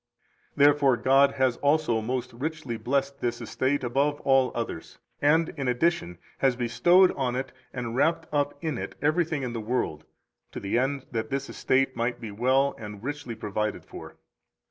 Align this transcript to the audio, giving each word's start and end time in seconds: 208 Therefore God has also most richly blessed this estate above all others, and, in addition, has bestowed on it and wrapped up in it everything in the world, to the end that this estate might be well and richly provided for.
208 0.55 0.65
Therefore 0.65 0.97
God 0.97 1.31
has 1.33 1.57
also 1.57 2.01
most 2.01 2.33
richly 2.33 2.75
blessed 2.75 3.19
this 3.21 3.39
estate 3.39 3.83
above 3.83 4.19
all 4.21 4.51
others, 4.55 4.97
and, 5.21 5.49
in 5.49 5.67
addition, 5.67 6.17
has 6.39 6.55
bestowed 6.55 7.11
on 7.11 7.35
it 7.35 7.51
and 7.71 7.95
wrapped 7.95 8.25
up 8.33 8.57
in 8.63 8.79
it 8.79 8.95
everything 8.99 9.43
in 9.43 9.53
the 9.53 9.61
world, 9.61 10.05
to 10.53 10.59
the 10.59 10.75
end 10.75 11.05
that 11.11 11.29
this 11.29 11.51
estate 11.51 11.95
might 11.95 12.19
be 12.19 12.31
well 12.31 12.73
and 12.79 13.03
richly 13.03 13.35
provided 13.35 13.85
for. 13.85 14.15